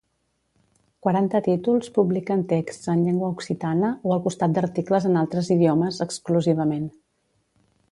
Quaranta 1.07 1.41
títols 1.47 1.91
publiquen 1.97 2.41
texts 2.53 2.89
en 2.95 3.03
llengua 3.09 3.29
occitana, 3.35 3.93
o 4.09 4.15
al 4.17 4.25
costat 4.29 4.57
d'articles 4.57 5.07
en 5.11 5.23
altres 5.23 5.53
idiomes, 5.59 6.03
exclusivament. 6.09 6.91